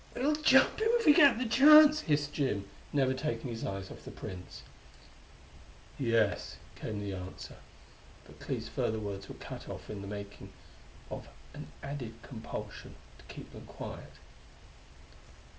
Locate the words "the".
1.37-1.45, 4.03-4.09, 6.99-7.13, 10.01-10.07